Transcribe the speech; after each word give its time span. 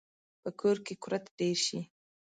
په 0.41 0.49
کور 0.59 0.77
کې 0.85 0.93
کورت 1.03 1.23
ډیر 1.37 1.57
شي 1.65 1.79